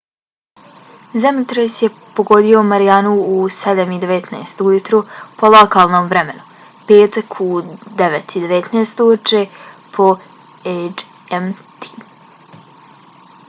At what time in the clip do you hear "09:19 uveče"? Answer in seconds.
7.69-9.43